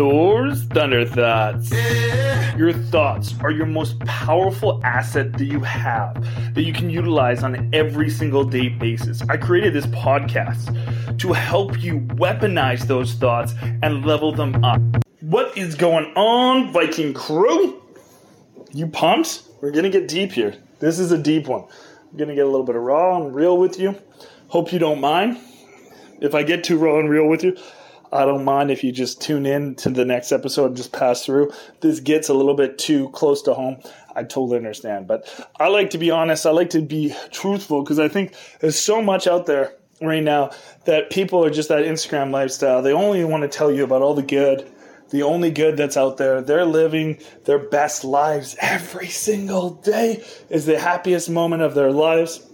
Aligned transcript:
Thor's 0.00 0.62
Thunder 0.62 1.04
Thoughts. 1.04 1.70
Your 2.56 2.72
thoughts 2.72 3.34
are 3.42 3.50
your 3.50 3.66
most 3.66 3.98
powerful 3.98 4.80
asset 4.82 5.34
that 5.34 5.44
you 5.44 5.60
have 5.60 6.14
that 6.54 6.62
you 6.62 6.72
can 6.72 6.88
utilize 6.88 7.42
on 7.42 7.68
every 7.74 8.08
single 8.08 8.42
day 8.42 8.70
basis. 8.70 9.20
I 9.28 9.36
created 9.36 9.74
this 9.74 9.84
podcast 9.88 11.18
to 11.18 11.34
help 11.34 11.82
you 11.82 12.00
weaponize 12.16 12.86
those 12.86 13.12
thoughts 13.12 13.52
and 13.82 14.06
level 14.06 14.32
them 14.32 14.64
up. 14.64 14.80
What 15.20 15.58
is 15.58 15.74
going 15.74 16.06
on, 16.16 16.72
Viking 16.72 17.12
crew? 17.12 17.82
You 18.72 18.86
pumped? 18.86 19.42
We're 19.60 19.70
gonna 19.70 19.90
get 19.90 20.08
deep 20.08 20.32
here. 20.32 20.54
This 20.78 20.98
is 20.98 21.12
a 21.12 21.18
deep 21.18 21.46
one. 21.46 21.64
I'm 22.10 22.16
gonna 22.16 22.34
get 22.34 22.46
a 22.46 22.50
little 22.50 22.64
bit 22.64 22.74
of 22.74 22.80
raw 22.80 23.22
and 23.22 23.34
real 23.34 23.58
with 23.58 23.78
you. 23.78 23.96
Hope 24.48 24.72
you 24.72 24.78
don't 24.78 25.02
mind. 25.02 25.36
If 26.22 26.34
I 26.34 26.42
get 26.42 26.64
too 26.64 26.78
raw 26.78 26.98
and 26.98 27.10
real 27.10 27.26
with 27.26 27.44
you, 27.44 27.54
I 28.12 28.24
don't 28.24 28.44
mind 28.44 28.70
if 28.70 28.82
you 28.82 28.90
just 28.92 29.20
tune 29.20 29.46
in 29.46 29.76
to 29.76 29.90
the 29.90 30.04
next 30.04 30.32
episode 30.32 30.66
and 30.66 30.76
just 30.76 30.92
pass 30.92 31.24
through. 31.24 31.52
This 31.80 32.00
gets 32.00 32.28
a 32.28 32.34
little 32.34 32.54
bit 32.54 32.78
too 32.78 33.08
close 33.10 33.42
to 33.42 33.54
home. 33.54 33.78
I 34.14 34.22
totally 34.24 34.56
understand. 34.56 35.06
But 35.06 35.28
I 35.58 35.68
like 35.68 35.90
to 35.90 35.98
be 35.98 36.10
honest. 36.10 36.46
I 36.46 36.50
like 36.50 36.70
to 36.70 36.82
be 36.82 37.14
truthful 37.30 37.82
because 37.82 37.98
I 37.98 38.08
think 38.08 38.34
there's 38.60 38.78
so 38.78 39.00
much 39.00 39.26
out 39.26 39.46
there 39.46 39.74
right 40.00 40.22
now 40.22 40.50
that 40.86 41.10
people 41.10 41.44
are 41.44 41.50
just 41.50 41.68
that 41.68 41.84
Instagram 41.84 42.30
lifestyle. 42.32 42.82
They 42.82 42.92
only 42.92 43.24
want 43.24 43.42
to 43.42 43.48
tell 43.48 43.70
you 43.70 43.84
about 43.84 44.02
all 44.02 44.14
the 44.14 44.22
good, 44.22 44.68
the 45.10 45.22
only 45.22 45.50
good 45.50 45.76
that's 45.76 45.96
out 45.96 46.16
there. 46.16 46.40
They're 46.40 46.64
living 46.64 47.18
their 47.44 47.58
best 47.58 48.04
lives 48.04 48.56
every 48.60 49.08
single 49.08 49.70
day 49.70 50.24
is 50.48 50.66
the 50.66 50.78
happiest 50.78 51.30
moment 51.30 51.62
of 51.62 51.74
their 51.74 51.92
lives. 51.92 52.46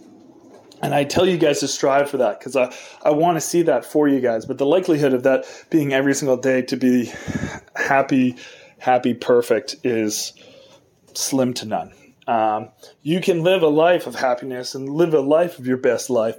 And 0.83 0.95
I 0.95 1.05
tell 1.05 1.27
you 1.27 1.39
guys 1.39 1.61
to 1.61 1.69
strive 1.69 2.11
for 2.11 2.19
that 2.19 2.39
because 2.39 2.55
I, 2.57 2.75
I 3.03 3.11
want 3.11 3.37
to 3.37 3.41
see 3.41 3.63
that 3.63 3.85
for 3.85 4.09
you 4.09 4.21
guys. 4.21 4.45
But 4.45 4.59
the 4.59 4.67
likelihood 4.67 5.15
of 5.15 5.23
that 5.23 5.47
being 5.71 5.93
every 5.93 6.15
single 6.15 6.37
day 6.37 6.63
to 6.63 6.77
be 6.77 7.13
happy, 7.75 8.37
happy, 8.79 9.15
perfect 9.15 9.77
is 9.85 10.33
slim 11.15 11.55
to 11.55 11.67
none. 11.67 11.93
Um, 12.27 12.71
you 13.03 13.21
can 13.21 13.43
live 13.43 13.63
a 13.63 13.69
life 13.69 14.07
of 14.07 14.17
happiness 14.17 14.75
and 14.75 14.89
live 14.89 15.15
a 15.15 15.21
life 15.21 15.59
of 15.59 15.67
your 15.67 15.77
best 15.77 16.11
life 16.11 16.37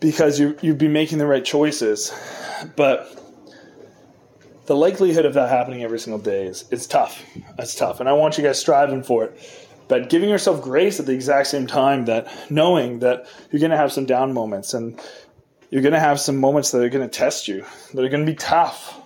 because 0.00 0.38
you, 0.38 0.56
you've 0.62 0.78
been 0.78 0.92
making 0.92 1.18
the 1.18 1.26
right 1.26 1.44
choices. 1.44 2.12
But 2.76 3.12
the 4.66 4.76
likelihood 4.76 5.26
of 5.26 5.34
that 5.34 5.48
happening 5.48 5.82
every 5.82 5.98
single 5.98 6.20
day 6.20 6.46
is 6.46 6.64
it's 6.70 6.86
tough. 6.86 7.24
It's 7.58 7.74
tough. 7.74 8.00
And 8.00 8.08
I 8.08 8.12
want 8.12 8.38
you 8.38 8.44
guys 8.44 8.58
striving 8.58 9.02
for 9.02 9.24
it 9.24 9.65
but 9.88 10.10
giving 10.10 10.28
yourself 10.28 10.62
grace 10.62 10.98
at 11.00 11.06
the 11.06 11.12
exact 11.12 11.48
same 11.48 11.66
time 11.66 12.06
that 12.06 12.28
knowing 12.50 13.00
that 13.00 13.26
you're 13.50 13.60
going 13.60 13.70
to 13.70 13.76
have 13.76 13.92
some 13.92 14.06
down 14.06 14.32
moments 14.32 14.74
and 14.74 15.00
you're 15.70 15.82
going 15.82 15.94
to 15.94 16.00
have 16.00 16.20
some 16.20 16.36
moments 16.36 16.70
that 16.70 16.82
are 16.82 16.88
going 16.88 17.08
to 17.08 17.18
test 17.18 17.48
you 17.48 17.64
that 17.94 18.04
are 18.04 18.08
going 18.08 18.24
to 18.24 18.30
be 18.30 18.36
tough 18.36 19.00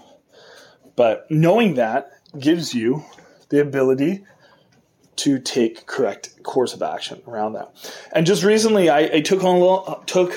but 0.96 1.30
knowing 1.30 1.74
that 1.74 2.10
gives 2.38 2.74
you 2.74 3.04
the 3.48 3.60
ability 3.60 4.24
to 5.16 5.38
take 5.38 5.86
correct 5.86 6.42
course 6.42 6.72
of 6.72 6.82
action 6.82 7.20
around 7.26 7.52
that 7.54 7.70
and 8.12 8.26
just 8.26 8.42
recently 8.42 8.88
i, 8.88 9.00
I 9.00 9.20
took 9.20 9.44
on 9.44 9.60
a 9.60 10.06
took 10.06 10.34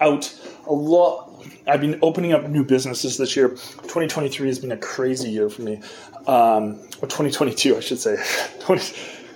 out 0.00 0.34
a 0.66 0.72
lot 0.72 1.28
I've 1.66 1.80
been 1.80 1.98
opening 2.02 2.32
up 2.32 2.48
new 2.48 2.64
businesses 2.64 3.18
this 3.18 3.36
year. 3.36 3.50
2023 3.50 4.48
has 4.48 4.58
been 4.58 4.72
a 4.72 4.76
crazy 4.76 5.30
year 5.30 5.48
for 5.48 5.62
me. 5.62 5.80
Um, 6.26 6.80
or 7.00 7.08
2022, 7.08 7.76
I 7.76 7.80
should 7.80 8.00
say. 8.00 8.16
20, 8.60 8.82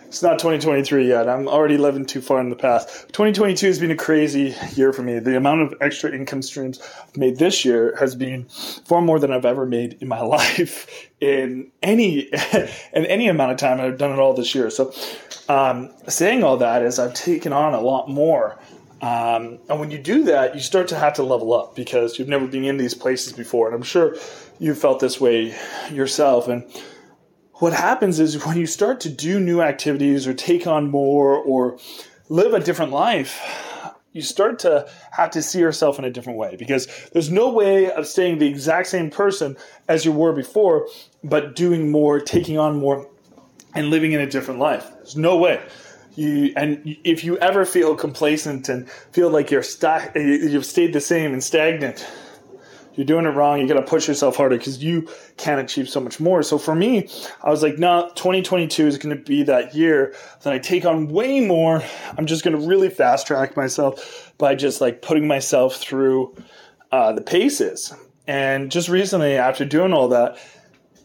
it's 0.06 0.22
not 0.22 0.38
2023 0.38 1.08
yet. 1.08 1.28
I'm 1.28 1.48
already 1.48 1.76
living 1.76 2.06
too 2.06 2.20
far 2.20 2.40
in 2.40 2.48
the 2.48 2.56
past. 2.56 3.08
2022 3.08 3.66
has 3.66 3.78
been 3.78 3.90
a 3.90 3.96
crazy 3.96 4.54
year 4.74 4.92
for 4.92 5.02
me. 5.02 5.18
The 5.18 5.36
amount 5.36 5.62
of 5.62 5.74
extra 5.80 6.12
income 6.12 6.42
streams 6.42 6.80
I've 7.02 7.16
made 7.16 7.38
this 7.38 7.64
year 7.64 7.96
has 7.98 8.14
been 8.14 8.44
far 8.84 9.02
more 9.02 9.18
than 9.18 9.32
I've 9.32 9.44
ever 9.44 9.66
made 9.66 9.98
in 10.00 10.08
my 10.08 10.20
life 10.36 11.10
in 11.20 11.70
any 11.82 12.20
in 12.92 13.06
any 13.06 13.28
amount 13.28 13.52
of 13.52 13.58
time. 13.58 13.80
I've 13.80 13.98
done 13.98 14.12
it 14.12 14.18
all 14.18 14.34
this 14.34 14.54
year. 14.54 14.70
So, 14.70 14.92
um, 15.48 15.92
saying 16.08 16.44
all 16.44 16.56
that 16.58 16.82
is, 16.82 16.98
I've 16.98 17.14
taken 17.14 17.52
on 17.52 17.74
a 17.74 17.80
lot 17.80 18.08
more. 18.08 18.58
Um, 19.02 19.58
and 19.68 19.78
when 19.78 19.90
you 19.90 19.98
do 19.98 20.24
that, 20.24 20.54
you 20.54 20.60
start 20.60 20.88
to 20.88 20.98
have 20.98 21.14
to 21.14 21.22
level 21.22 21.52
up 21.52 21.76
because 21.76 22.18
you've 22.18 22.28
never 22.28 22.46
been 22.46 22.64
in 22.64 22.78
these 22.78 22.94
places 22.94 23.32
before. 23.32 23.66
And 23.66 23.74
I'm 23.74 23.82
sure 23.82 24.16
you 24.58 24.74
felt 24.74 25.00
this 25.00 25.20
way 25.20 25.54
yourself. 25.92 26.48
And 26.48 26.64
what 27.58 27.72
happens 27.72 28.20
is 28.20 28.44
when 28.44 28.56
you 28.56 28.66
start 28.66 29.00
to 29.00 29.08
do 29.08 29.40
new 29.40 29.62
activities 29.62 30.26
or 30.26 30.34
take 30.34 30.66
on 30.66 30.90
more 30.90 31.36
or 31.36 31.78
live 32.28 32.52
a 32.52 32.60
different 32.60 32.92
life, 32.92 33.40
you 34.12 34.22
start 34.22 34.58
to 34.60 34.88
have 35.12 35.30
to 35.30 35.42
see 35.42 35.58
yourself 35.58 35.98
in 35.98 36.04
a 36.04 36.10
different 36.10 36.38
way 36.38 36.56
because 36.56 36.86
there's 37.12 37.30
no 37.30 37.52
way 37.52 37.90
of 37.90 38.06
staying 38.06 38.38
the 38.38 38.46
exact 38.46 38.88
same 38.88 39.10
person 39.10 39.56
as 39.88 40.04
you 40.04 40.12
were 40.12 40.32
before, 40.32 40.88
but 41.22 41.54
doing 41.54 41.90
more, 41.90 42.20
taking 42.20 42.58
on 42.58 42.78
more, 42.78 43.08
and 43.74 43.90
living 43.90 44.12
in 44.12 44.20
a 44.20 44.26
different 44.26 44.58
life. 44.60 44.90
There's 44.96 45.16
no 45.16 45.36
way. 45.36 45.62
You, 46.14 46.54
and 46.56 46.96
if 47.04 47.24
you 47.24 47.36
ever 47.38 47.66
feel 47.66 47.94
complacent 47.94 48.70
and 48.70 48.88
feel 48.90 49.28
like 49.28 49.50
you're 49.50 49.62
stuck, 49.62 50.14
you've 50.14 50.64
stayed 50.64 50.94
the 50.94 51.00
same 51.00 51.34
and 51.34 51.44
stagnant, 51.44 52.06
you're 52.96 53.06
doing 53.06 53.26
it 53.26 53.30
wrong. 53.30 53.60
You 53.60 53.68
got 53.68 53.74
to 53.74 53.82
push 53.82 54.08
yourself 54.08 54.36
harder 54.36 54.56
because 54.56 54.82
you 54.82 55.08
can 55.36 55.58
achieve 55.58 55.88
so 55.88 56.00
much 56.00 56.18
more. 56.18 56.42
So 56.42 56.58
for 56.58 56.74
me, 56.74 57.08
I 57.44 57.50
was 57.50 57.62
like, 57.62 57.78
no, 57.78 58.10
2022 58.14 58.86
is 58.86 58.98
going 58.98 59.16
to 59.16 59.22
be 59.22 59.42
that 59.44 59.74
year 59.74 60.14
that 60.42 60.52
I 60.52 60.58
take 60.58 60.84
on 60.84 61.08
way 61.08 61.40
more. 61.40 61.82
I'm 62.16 62.26
just 62.26 62.42
going 62.42 62.58
to 62.58 62.66
really 62.66 62.88
fast 62.88 63.26
track 63.26 63.56
myself 63.56 64.32
by 64.38 64.54
just 64.54 64.80
like 64.80 65.02
putting 65.02 65.26
myself 65.28 65.76
through 65.76 66.34
uh, 66.90 67.12
the 67.12 67.22
paces. 67.22 67.94
And 68.26 68.72
just 68.72 68.88
recently, 68.88 69.36
after 69.36 69.64
doing 69.64 69.92
all 69.92 70.08
that 70.08 70.38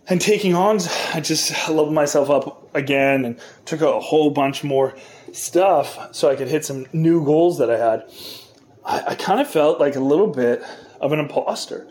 and 0.08 0.20
taking 0.20 0.56
on, 0.56 0.80
I 1.14 1.20
just 1.22 1.52
leveled 1.68 1.94
myself 1.94 2.30
up 2.30 2.74
again 2.76 3.26
and 3.26 3.40
took 3.66 3.82
a 3.82 4.00
whole 4.00 4.32
bunch 4.32 4.64
more 4.64 4.96
stuff 5.34 6.14
so 6.14 6.30
I 6.30 6.36
could 6.36 6.48
hit 6.48 6.66
some 6.66 6.88
new 6.94 7.24
goals 7.24 7.58
that 7.60 7.70
I 7.70 7.78
had. 7.78 8.10
I, 8.86 9.12
I 9.12 9.16
kind 9.16 9.40
of 9.40 9.48
felt 9.48 9.80
like 9.80 9.96
a 9.96 10.00
little 10.00 10.28
bit 10.28 10.64
of 11.02 11.12
an 11.12 11.20
imposter. 11.20 11.88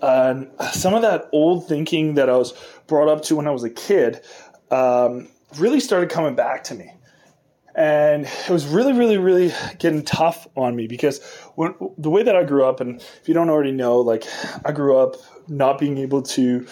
And 0.00 0.50
some 0.72 0.94
of 0.94 1.02
that 1.02 1.28
old 1.32 1.66
thinking 1.66 2.14
that 2.14 2.28
I 2.28 2.36
was 2.36 2.52
brought 2.86 3.08
up 3.08 3.22
to 3.24 3.36
when 3.36 3.46
I 3.48 3.50
was 3.50 3.64
a 3.64 3.70
kid 3.70 4.20
um, 4.70 5.28
really 5.56 5.80
started 5.80 6.10
coming 6.10 6.34
back 6.34 6.64
to 6.64 6.74
me. 6.74 6.92
And 7.74 8.24
it 8.24 8.50
was 8.50 8.66
really, 8.66 8.92
really, 8.92 9.18
really 9.18 9.52
getting 9.78 10.04
tough 10.04 10.48
on 10.56 10.74
me 10.74 10.88
because 10.88 11.24
when, 11.54 11.74
the 11.96 12.10
way 12.10 12.24
that 12.24 12.34
I 12.34 12.42
grew 12.42 12.64
up, 12.64 12.80
and 12.80 13.00
if 13.00 13.28
you 13.28 13.34
don't 13.34 13.50
already 13.50 13.70
know, 13.70 14.00
like 14.00 14.24
I 14.64 14.72
grew 14.72 14.98
up 14.98 15.14
not 15.46 15.78
being 15.78 15.98
able 15.98 16.22
to 16.22 16.66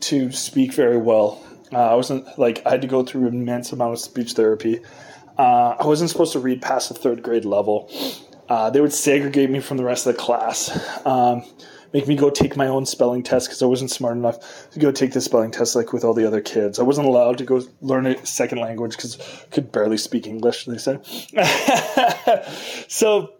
to 0.00 0.32
speak 0.32 0.74
very 0.74 0.98
well. 0.98 1.40
Uh, 1.72 1.92
I 1.92 1.94
wasn't 1.94 2.26
like 2.38 2.60
I 2.66 2.70
had 2.70 2.82
to 2.82 2.88
go 2.88 3.04
through 3.04 3.28
immense 3.28 3.72
amount 3.72 3.92
of 3.92 4.00
speech 4.00 4.32
therapy. 4.32 4.80
Uh, 5.38 5.76
I 5.78 5.86
wasn't 5.86 6.10
supposed 6.10 6.32
to 6.32 6.40
read 6.40 6.60
past 6.60 6.88
the 6.88 6.94
third 6.94 7.22
grade 7.22 7.44
level. 7.44 7.88
Uh, 8.48 8.70
they 8.70 8.80
would 8.80 8.92
segregate 8.92 9.50
me 9.50 9.60
from 9.60 9.76
the 9.76 9.84
rest 9.84 10.06
of 10.06 10.14
the 10.14 10.20
class, 10.20 11.06
um, 11.06 11.42
make 11.92 12.08
me 12.08 12.16
go 12.16 12.30
take 12.30 12.56
my 12.56 12.66
own 12.66 12.86
spelling 12.86 13.22
test 13.22 13.48
because 13.48 13.62
I 13.62 13.66
wasn't 13.66 13.90
smart 13.90 14.16
enough 14.16 14.70
to 14.70 14.78
go 14.78 14.90
take 14.90 15.12
the 15.12 15.20
spelling 15.20 15.50
test 15.50 15.76
like 15.76 15.92
with 15.92 16.04
all 16.04 16.14
the 16.14 16.26
other 16.26 16.40
kids. 16.40 16.78
I 16.78 16.82
wasn't 16.82 17.06
allowed 17.06 17.38
to 17.38 17.44
go 17.44 17.62
learn 17.80 18.06
a 18.06 18.26
second 18.26 18.58
language 18.58 18.96
because 18.96 19.20
I 19.20 19.46
could 19.50 19.72
barely 19.72 19.98
speak 19.98 20.26
English. 20.26 20.64
They 20.64 20.78
said 20.78 21.04
so. 22.88 23.34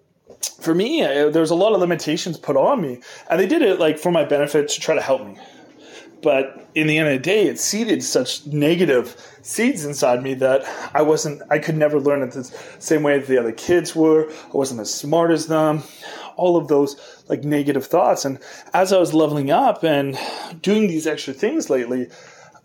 For 0.60 0.74
me, 0.74 1.04
uh, 1.04 1.30
there 1.30 1.40
was 1.40 1.50
a 1.50 1.56
lot 1.56 1.72
of 1.72 1.80
limitations 1.80 2.36
put 2.36 2.56
on 2.56 2.80
me, 2.80 3.00
and 3.30 3.38
they 3.38 3.46
did 3.46 3.62
it 3.62 3.78
like 3.78 3.96
for 3.96 4.10
my 4.10 4.24
benefit 4.24 4.68
to 4.70 4.80
try 4.80 4.94
to 4.94 5.00
help 5.00 5.24
me. 5.24 5.36
But 6.22 6.68
in 6.74 6.86
the 6.86 6.98
end 6.98 7.08
of 7.08 7.14
the 7.14 7.18
day, 7.18 7.46
it 7.46 7.58
seeded 7.58 8.02
such 8.02 8.46
negative 8.46 9.16
seeds 9.42 9.84
inside 9.84 10.22
me 10.22 10.34
that 10.34 10.62
I 10.94 11.02
wasn't, 11.02 11.42
I 11.50 11.58
could 11.58 11.76
never 11.76 11.98
learn 11.98 12.22
it 12.22 12.30
the 12.32 12.44
same 12.78 13.02
way 13.02 13.18
that 13.18 13.26
the 13.26 13.38
other 13.38 13.52
kids 13.52 13.94
were. 13.96 14.30
I 14.30 14.56
wasn't 14.56 14.80
as 14.80 14.94
smart 14.94 15.32
as 15.32 15.48
them. 15.48 15.82
All 16.36 16.56
of 16.56 16.68
those 16.68 16.96
like 17.28 17.44
negative 17.44 17.86
thoughts. 17.86 18.24
And 18.24 18.38
as 18.72 18.92
I 18.92 18.98
was 18.98 19.12
leveling 19.12 19.50
up 19.50 19.82
and 19.82 20.16
doing 20.62 20.86
these 20.86 21.06
extra 21.06 21.34
things 21.34 21.68
lately, 21.68 22.08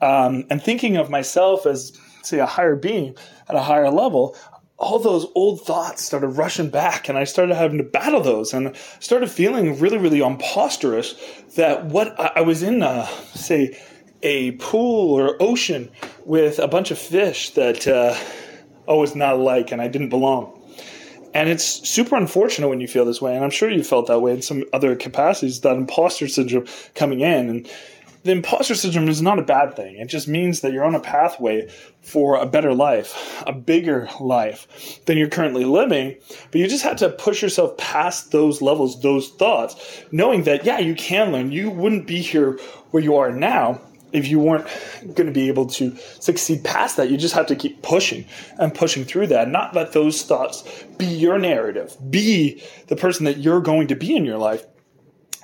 um, 0.01 0.45
and 0.49 0.61
thinking 0.61 0.95
of 0.95 1.09
myself 1.09 1.65
as, 1.65 1.97
say, 2.21 2.37
a 2.39 2.45
higher 2.45 2.75
being 2.75 3.15
at 3.49 3.55
a 3.55 3.61
higher 3.61 3.89
level, 3.89 4.35
all 4.77 4.99
those 4.99 5.25
old 5.33 5.61
thoughts 5.61 6.03
started 6.03 6.27
rushing 6.27 6.69
back 6.69 7.09
and 7.09 7.17
I 7.17 7.23
started 7.23 7.55
having 7.55 7.79
to 7.79 7.83
battle 7.83 8.21
those 8.21 8.53
and 8.53 8.75
started 8.99 9.29
feeling 9.29 9.79
really, 9.79 9.97
really 9.97 10.19
imposterish 10.19 11.15
that 11.55 11.85
what 11.85 12.19
I 12.19 12.41
was 12.41 12.61
in, 12.61 12.83
a, 12.83 13.07
say, 13.33 13.79
a 14.21 14.51
pool 14.53 15.13
or 15.13 15.41
ocean 15.41 15.89
with 16.25 16.59
a 16.59 16.67
bunch 16.67 16.91
of 16.91 16.99
fish 16.99 17.51
that 17.51 17.87
uh, 17.87 18.15
I 18.87 18.93
was 18.93 19.15
not 19.15 19.35
alike 19.35 19.71
and 19.71 19.81
I 19.81 19.87
didn't 19.87 20.09
belong. 20.09 20.53
And 21.33 21.49
it's 21.49 21.65
super 21.87 22.15
unfortunate 22.15 22.67
when 22.67 22.79
you 22.79 22.87
feel 22.87 23.05
this 23.05 23.21
way. 23.21 23.35
And 23.35 23.43
I'm 23.43 23.51
sure 23.51 23.69
you 23.69 23.83
felt 23.83 24.07
that 24.07 24.19
way 24.19 24.33
in 24.33 24.41
some 24.41 24.63
other 24.73 24.95
capacities, 24.95 25.61
that 25.61 25.75
imposter 25.75 26.27
syndrome 26.27 26.65
coming 26.95 27.21
in. 27.21 27.49
And 27.49 27.69
the 28.27 28.33
imposter 28.33 28.75
syndrome 28.75 29.07
is 29.07 29.21
not 29.21 29.39
a 29.39 29.43
bad 29.43 29.75
thing. 29.75 29.95
It 29.95 30.07
just 30.07 30.27
means 30.27 30.59
that 30.61 30.73
you're 30.73 30.83
on 30.83 30.95
a 30.95 30.99
pathway 30.99 31.69
for 32.01 32.35
a 32.35 32.45
better 32.45 32.73
life, 32.73 33.41
a 33.47 33.53
bigger 33.53 34.09
life 34.19 35.03
than 35.05 35.17
you're 35.17 35.29
currently 35.29 35.63
living. 35.63 36.17
But 36.51 36.59
you 36.59 36.67
just 36.67 36.83
have 36.83 36.97
to 36.97 37.09
push 37.09 37.41
yourself 37.41 37.77
past 37.77 38.31
those 38.31 38.61
levels, 38.61 39.01
those 39.01 39.29
thoughts, 39.29 40.03
knowing 40.11 40.43
that, 40.43 40.65
yeah, 40.65 40.79
you 40.79 40.93
can 40.93 41.31
learn. 41.31 41.51
You 41.51 41.69
wouldn't 41.69 42.05
be 42.05 42.21
here 42.21 42.59
where 42.91 43.01
you 43.01 43.15
are 43.15 43.31
now 43.31 43.81
if 44.11 44.27
you 44.27 44.39
weren't 44.39 44.67
going 45.01 45.27
to 45.27 45.31
be 45.31 45.47
able 45.47 45.67
to 45.67 45.95
succeed 46.19 46.63
past 46.63 46.97
that, 46.97 47.09
you 47.09 47.17
just 47.17 47.33
have 47.33 47.47
to 47.47 47.55
keep 47.55 47.81
pushing 47.81 48.25
and 48.57 48.73
pushing 48.73 49.05
through 49.05 49.27
that. 49.27 49.49
Not 49.49 49.73
let 49.73 49.93
those 49.93 50.23
thoughts 50.23 50.63
be 50.97 51.05
your 51.05 51.39
narrative, 51.39 51.95
be 52.09 52.63
the 52.87 52.95
person 52.95 53.25
that 53.25 53.37
you're 53.37 53.61
going 53.61 53.87
to 53.87 53.95
be 53.95 54.15
in 54.15 54.25
your 54.25 54.37
life. 54.37 54.65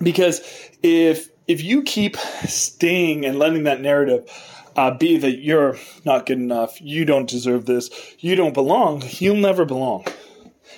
Because 0.01 0.41
if 0.81 1.29
if 1.47 1.63
you 1.63 1.83
keep 1.83 2.17
staying 2.17 3.25
and 3.25 3.37
letting 3.37 3.63
that 3.63 3.81
narrative 3.81 4.29
uh, 4.75 4.91
be 4.91 5.17
that 5.17 5.39
you're 5.39 5.77
not 6.05 6.25
good 6.25 6.39
enough, 6.39 6.81
you 6.81 7.05
don't 7.05 7.29
deserve 7.29 7.65
this, 7.65 7.89
you 8.19 8.35
don't 8.35 8.53
belong, 8.53 9.03
you'll 9.19 9.35
never 9.35 9.65
belong. 9.65 10.05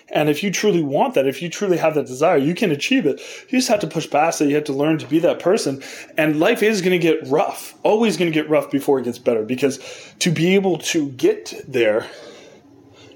And 0.10 0.30
if 0.30 0.44
you 0.44 0.52
truly 0.52 0.84
want 0.84 1.16
that, 1.16 1.28
if 1.28 1.42
you 1.42 1.50
truly 1.50 1.78
have 1.78 1.96
that 1.96 2.06
desire, 2.06 2.38
you 2.38 2.54
can 2.54 2.72
achieve 2.72 3.06
it. 3.06 3.20
You 3.50 3.58
just 3.58 3.70
have 3.70 3.80
to 3.80 3.88
push 3.88 4.10
past 4.10 4.40
it. 4.40 4.50
You 4.50 4.56
have 4.56 4.66
to 4.66 4.74
learn 4.74 4.98
to 5.00 5.08
be 5.08 5.20
that 5.20 5.40
person. 5.40 5.82
And 6.18 6.40
life 6.40 6.62
is 6.62 6.82
going 6.82 7.00
to 7.00 7.00
get 7.00 7.28
rough, 7.28 7.74
always 7.84 8.16
going 8.16 8.32
to 8.32 8.34
get 8.34 8.50
rough 8.50 8.70
before 8.70 9.00
it 9.00 9.06
gets 9.06 9.18
better. 9.18 9.44
Because 9.44 9.80
to 10.20 10.32
be 10.32 10.54
able 10.56 10.78
to 10.80 11.10
get 11.12 11.54
there, 11.68 12.08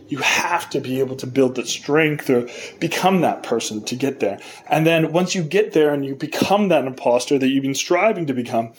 you 0.10 0.18
have 0.20 0.70
to 0.72 0.82
be 0.82 1.00
able 1.00 1.16
to 1.18 1.28
build 1.28 1.56
the 1.56 1.66
strength 1.66 2.30
or 2.30 2.48
become 2.80 3.22
that 3.22 3.44
person 3.44 3.84
to 3.86 3.96
get 3.96 4.20
there. 4.20 4.40
And 4.70 4.86
then 4.86 5.12
once 5.12 5.36
you 5.36 5.44
get 5.44 5.74
there 5.74 5.94
and 5.94 6.06
you 6.06 6.16
become 6.16 6.70
that 6.70 6.86
imposter 6.86 7.38
that 7.38 7.48
you've 7.48 7.64
been 7.64 7.76
striving 7.76 8.26
to 8.26 8.34
become, 8.34 8.74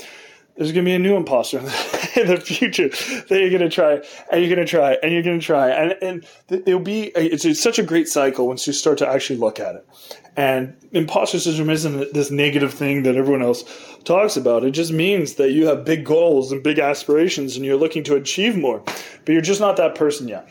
there's 0.56 0.73
going 0.73 0.85
to 0.85 0.91
be 0.91 0.94
a 0.94 0.99
new 0.99 1.17
imposter 1.17 1.59
in 2.21 2.27
the 2.27 2.43
future 2.44 2.88
that 2.88 3.41
you're 3.41 3.49
going 3.49 3.62
to 3.62 3.71
try 3.71 3.94
and 4.31 4.44
you're 4.44 4.55
going 4.55 4.67
to 4.67 4.71
try 4.71 4.99
and 5.03 5.12
you're 5.12 5.23
going 5.23 5.41
to 5.41 5.47
try. 5.47 5.71
And 5.71 5.97
and 6.03 6.27
it'll 6.50 6.81
be 6.81 7.05
it's, 7.17 7.44
it's, 7.44 7.61
such 7.61 7.79
a 7.79 7.82
great 7.82 8.09
cycle 8.09 8.47
once 8.47 8.67
you 8.67 8.73
start 8.75 8.99
to 8.99 9.09
actually 9.09 9.38
look 9.38 9.59
at 9.59 9.77
it. 9.77 9.88
And 10.37 10.77
imposter 10.93 11.38
syndrome 11.38 11.71
isn't 11.71 12.12
this 12.12 12.31
negative 12.31 12.75
thing 12.75 13.05
that 13.05 13.17
everyone 13.17 13.43
else 13.43 13.65
talks 14.05 14.37
about. 14.37 14.65
It 14.65 14.73
just 14.73 14.93
means 14.93 15.35
that 15.35 15.53
you 15.53 15.67
have 15.67 15.85
big 15.85 16.05
goals 16.05 16.53
and 16.53 16.62
big 16.62 16.79
aspirations 16.79 17.56
and 17.56 17.65
you're 17.65 17.77
looking 17.77 18.05
to 18.05 18.17
achieve 18.17 18.56
more 18.56 18.82
but 19.25 19.32
you're 19.32 19.43
just 19.43 19.61
not 19.61 19.77
that 19.77 19.94
person 19.94 20.29
yet 20.29 20.49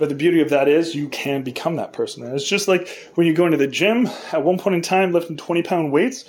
but 0.00 0.08
the 0.08 0.16
beauty 0.16 0.40
of 0.40 0.50
that 0.50 0.66
is 0.66 0.96
you 0.96 1.08
can 1.10 1.42
become 1.44 1.76
that 1.76 1.92
person 1.92 2.24
and 2.24 2.34
it's 2.34 2.48
just 2.48 2.66
like 2.66 2.88
when 3.14 3.26
you 3.26 3.32
go 3.32 3.44
into 3.46 3.56
the 3.56 3.68
gym 3.68 4.08
at 4.32 4.42
one 4.42 4.58
point 4.58 4.74
in 4.74 4.82
time 4.82 5.12
lifting 5.12 5.36
20 5.36 5.62
pound 5.62 5.92
weights 5.92 6.24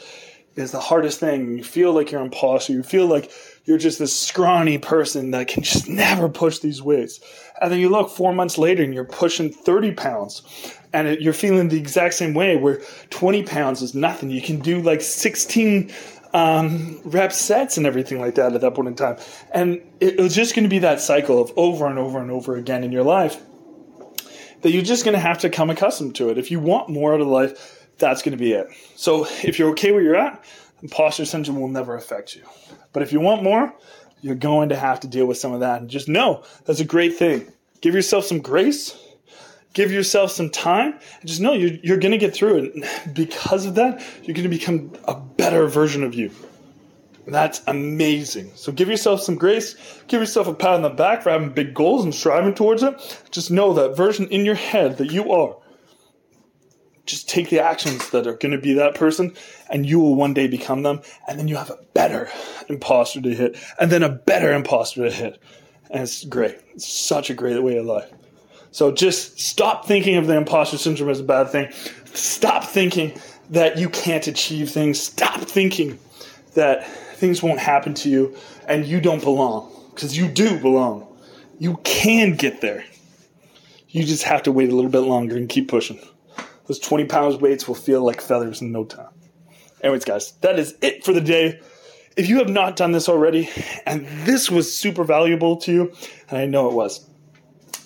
is 0.55 0.71
the 0.71 0.79
hardest 0.79 1.19
thing. 1.19 1.57
You 1.57 1.63
feel 1.63 1.93
like 1.93 2.11
you're 2.11 2.21
imposter. 2.21 2.73
You 2.73 2.83
feel 2.83 3.07
like 3.07 3.31
you're 3.65 3.77
just 3.77 3.99
this 3.99 4.17
scrawny 4.17 4.77
person 4.77 5.31
that 5.31 5.47
can 5.47 5.63
just 5.63 5.87
never 5.87 6.27
push 6.27 6.59
these 6.59 6.81
weights. 6.81 7.19
And 7.61 7.71
then 7.71 7.79
you 7.79 7.89
look 7.89 8.09
four 8.09 8.33
months 8.33 8.57
later 8.57 8.83
and 8.83 8.93
you're 8.93 9.05
pushing 9.05 9.51
30 9.51 9.93
pounds 9.93 10.41
and 10.93 11.07
it, 11.07 11.21
you're 11.21 11.33
feeling 11.33 11.69
the 11.69 11.77
exact 11.77 12.15
same 12.15 12.33
way 12.33 12.57
where 12.57 12.81
20 13.11 13.43
pounds 13.43 13.81
is 13.81 13.95
nothing. 13.95 14.29
You 14.29 14.41
can 14.41 14.59
do 14.59 14.81
like 14.81 15.01
16 15.01 15.91
um, 16.33 16.99
rep 17.05 17.31
sets 17.31 17.77
and 17.77 17.85
everything 17.85 18.19
like 18.19 18.35
that 18.35 18.53
at 18.53 18.61
that 18.61 18.73
point 18.73 18.87
in 18.87 18.95
time. 18.95 19.17
And 19.51 19.75
it, 19.99 20.19
it's 20.19 20.35
just 20.35 20.55
going 20.55 20.63
to 20.63 20.69
be 20.69 20.79
that 20.79 20.99
cycle 20.99 21.41
of 21.41 21.53
over 21.55 21.87
and 21.87 21.99
over 21.99 22.19
and 22.19 22.31
over 22.31 22.55
again 22.55 22.83
in 22.83 22.91
your 22.91 23.03
life 23.03 23.41
that 24.61 24.71
you're 24.71 24.83
just 24.83 25.03
going 25.03 25.13
to 25.13 25.19
have 25.19 25.39
to 25.39 25.49
come 25.49 25.69
accustomed 25.69 26.15
to 26.15 26.29
it. 26.29 26.37
If 26.37 26.51
you 26.51 26.59
want 26.59 26.89
more 26.89 27.13
out 27.13 27.21
of 27.21 27.27
life, 27.27 27.87
that's 27.97 28.21
going 28.21 28.31
to 28.31 28.37
be 28.37 28.53
it. 28.53 28.67
So 28.95 29.25
if 29.43 29.59
you're 29.59 29.69
okay 29.71 29.91
where 29.91 30.01
you're 30.01 30.15
at, 30.15 30.43
imposter 30.81 31.25
syndrome 31.25 31.59
will 31.59 31.67
never 31.67 31.95
affect 31.95 32.35
you. 32.35 32.43
But 32.93 33.03
if 33.03 33.13
you 33.13 33.19
want 33.19 33.43
more, 33.43 33.73
you're 34.21 34.35
going 34.35 34.69
to 34.69 34.75
have 34.75 34.99
to 35.01 35.07
deal 35.07 35.25
with 35.25 35.37
some 35.37 35.53
of 35.53 35.59
that. 35.61 35.81
And 35.81 35.89
just 35.89 36.07
know 36.07 36.43
that's 36.65 36.79
a 36.79 36.85
great 36.85 37.15
thing. 37.15 37.51
Give 37.81 37.95
yourself 37.95 38.25
some 38.25 38.39
grace, 38.39 38.97
give 39.73 39.91
yourself 39.91 40.31
some 40.31 40.49
time, 40.49 40.93
and 40.93 41.29
just 41.29 41.41
know 41.41 41.53
you're, 41.53 41.77
you're 41.83 41.97
going 41.97 42.11
to 42.11 42.17
get 42.17 42.33
through 42.33 42.57
it. 42.57 42.75
And 42.75 43.15
because 43.15 43.65
of 43.65 43.75
that, 43.75 44.03
you're 44.23 44.35
going 44.35 44.49
to 44.49 44.49
become 44.49 44.93
a 45.05 45.15
better 45.15 45.67
version 45.67 46.03
of 46.03 46.13
you. 46.13 46.31
That's 47.27 47.61
amazing. 47.67 48.51
So 48.55 48.71
give 48.71 48.89
yourself 48.89 49.21
some 49.21 49.35
grace. 49.35 49.75
Give 50.07 50.19
yourself 50.19 50.47
a 50.47 50.53
pat 50.53 50.73
on 50.73 50.81
the 50.81 50.89
back 50.89 51.21
for 51.21 51.29
having 51.29 51.49
big 51.49 51.73
goals 51.73 52.03
and 52.03 52.13
striving 52.13 52.55
towards 52.55 52.83
it. 52.83 53.25
Just 53.31 53.51
know 53.51 53.73
that 53.73 53.95
version 53.95 54.27
in 54.29 54.45
your 54.45 54.55
head 54.55 54.97
that 54.97 55.11
you 55.11 55.31
are. 55.31 55.55
Just 57.05 57.29
take 57.29 57.49
the 57.49 57.59
actions 57.59 58.09
that 58.11 58.27
are 58.27 58.35
going 58.35 58.51
to 58.51 58.57
be 58.57 58.73
that 58.73 58.95
person 58.95 59.33
and 59.69 59.85
you 59.85 59.99
will 59.99 60.15
one 60.15 60.33
day 60.33 60.47
become 60.47 60.83
them. 60.83 61.01
And 61.27 61.37
then 61.37 61.47
you 61.47 61.57
have 61.57 61.69
a 61.69 61.79
better 61.93 62.29
imposter 62.69 63.21
to 63.21 63.35
hit 63.35 63.57
and 63.79 63.91
then 63.91 64.03
a 64.03 64.09
better 64.09 64.51
imposter 64.53 65.03
to 65.03 65.11
hit. 65.11 65.39
And 65.89 66.03
it's 66.03 66.23
great. 66.25 66.59
It's 66.73 66.87
such 66.87 67.29
a 67.29 67.33
great 67.33 67.61
way 67.61 67.77
of 67.77 67.85
life. 67.85 68.09
So 68.71 68.91
just 68.91 69.39
stop 69.39 69.85
thinking 69.85 70.15
of 70.15 70.27
the 70.27 70.37
imposter 70.37 70.77
syndrome 70.77 71.09
as 71.09 71.19
a 71.19 71.23
bad 71.23 71.49
thing. 71.49 71.71
Stop 72.13 72.63
thinking 72.63 73.19
that 73.49 73.77
you 73.77 73.89
can't 73.89 74.25
achieve 74.27 74.69
things. 74.71 74.99
Stop 74.99 75.41
thinking 75.41 75.99
that 76.53 76.87
things 77.21 77.41
won't 77.41 77.59
happen 77.59 77.93
to 77.93 78.09
you 78.09 78.35
and 78.67 78.85
you 78.85 78.99
don't 78.99 79.23
belong 79.23 79.71
because 79.95 80.17
you 80.17 80.27
do 80.27 80.59
belong 80.59 81.07
you 81.59 81.79
can 81.83 82.35
get 82.35 82.59
there 82.59 82.83
you 83.89 84.03
just 84.03 84.23
have 84.23 84.43
to 84.43 84.51
wait 84.51 84.69
a 84.69 84.75
little 84.75 84.91
bit 84.91 84.99
longer 84.99 85.37
and 85.37 85.47
keep 85.47 85.69
pushing 85.69 85.99
those 86.71 86.79
20 86.79 87.03
pounds 87.05 87.35
weights 87.35 87.67
will 87.67 87.75
feel 87.75 88.01
like 88.01 88.21
feathers 88.21 88.61
in 88.61 88.71
no 88.71 88.85
time. 88.85 89.09
Anyways, 89.81 90.05
guys, 90.05 90.31
that 90.39 90.57
is 90.57 90.73
it 90.81 91.03
for 91.03 91.11
the 91.11 91.19
day. 91.19 91.59
If 92.15 92.29
you 92.29 92.37
have 92.37 92.47
not 92.47 92.77
done 92.77 92.93
this 92.93 93.09
already, 93.09 93.49
and 93.85 94.05
this 94.25 94.49
was 94.49 94.73
super 94.73 95.03
valuable 95.03 95.57
to 95.57 95.71
you, 95.73 95.93
and 96.29 96.37
I 96.37 96.45
know 96.45 96.69
it 96.69 96.73
was, 96.73 97.09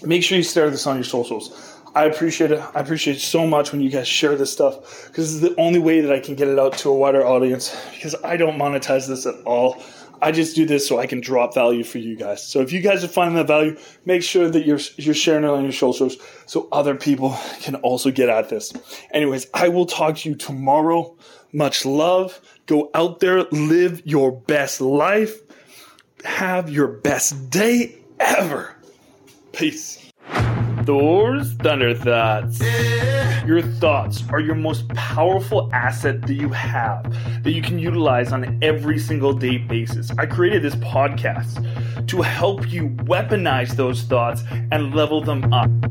make 0.04 0.24
sure 0.24 0.38
you 0.38 0.44
share 0.44 0.70
this 0.70 0.86
on 0.86 0.98
your 0.98 1.04
socials. 1.04 1.75
I 1.96 2.06
appreciate 2.06 2.52
it. 2.52 2.60
I 2.76 2.82
appreciate 2.82 3.16
it 3.16 3.22
so 3.22 3.48
much 3.48 3.72
when 3.72 3.80
you 3.82 3.90
guys 3.90 4.06
share 4.06 4.36
this 4.36 4.52
stuff 4.52 5.08
because 5.08 5.26
this 5.26 5.36
is 5.36 5.42
the 5.42 5.56
only 5.60 5.80
way 5.80 6.02
that 6.02 6.12
I 6.12 6.20
can 6.20 6.36
get 6.36 6.50
it 6.50 6.60
out 6.60 6.78
to 6.80 6.90
a 6.90 6.94
wider 6.94 7.26
audience 7.26 7.74
because 7.94 8.16
I 8.22 8.36
don't 8.36 8.58
monetize 8.58 9.08
this 9.08 9.26
at 9.26 9.36
all. 9.46 9.82
I 10.22 10.34
just 10.34 10.56
do 10.56 10.66
this 10.66 10.86
so 10.86 11.00
I 11.00 11.08
can 11.08 11.22
drop 11.22 11.54
value 11.54 11.86
for 11.86 12.00
you 12.00 12.18
guys. 12.18 12.46
So 12.46 12.60
if 12.60 12.74
you 12.74 12.82
guys 12.82 13.04
are 13.04 13.08
finding 13.08 13.36
that 13.36 13.48
value, 13.48 13.78
make 14.06 14.24
sure 14.24 14.50
that 14.50 14.66
you're 14.66 14.80
you're 14.98 15.16
sharing 15.16 15.46
it 15.46 15.50
on 15.50 15.64
your 15.64 15.72
socials 15.72 16.18
so 16.46 16.68
other 16.72 16.96
people 16.96 17.38
can 17.62 17.76
also 17.76 18.12
get 18.12 18.28
at 18.28 18.50
this. 18.50 18.74
Anyways, 19.12 19.48
I 19.54 19.70
will 19.70 19.86
talk 19.86 20.18
to 20.18 20.30
you 20.30 20.36
tomorrow. 20.36 21.16
Much 21.54 21.86
love. 21.86 22.42
Go 22.66 22.92
out 22.94 23.22
there, 23.22 23.44
live 23.52 24.02
your 24.06 24.34
best 24.34 24.82
life. 24.82 25.40
Have 26.26 26.70
your 26.70 26.88
best 26.88 27.50
day 27.50 28.00
ever. 28.20 28.76
Peace. 29.54 30.12
Thor's 30.86 31.54
Thunder 31.54 31.96
Thoughts. 31.96 32.62
Eh. 32.62 33.46
Your 33.48 33.62
thoughts 33.62 34.24
are 34.30 34.40
your 34.40 34.56
most 34.56 34.88
powerful 34.90 35.70
asset 35.74 36.22
that 36.22 36.34
you 36.34 36.50
have 36.50 37.04
that 37.44 37.52
you 37.52 37.62
can 37.62 37.80
utilize 37.80 38.32
on 38.32 38.60
every 38.62 39.00
single 39.00 39.34
day 39.34 39.58
basis. 39.58 40.12
I 40.18 40.26
created 40.26 40.62
this 40.62 40.76
podcast 40.76 42.08
to 42.08 42.22
help 42.22 42.72
you 42.72 42.90
weaponize 43.06 43.76
those 43.76 44.04
thoughts 44.04 44.44
and 44.72 44.94
level 44.94 45.22
them 45.22 45.52
up. 45.54 45.70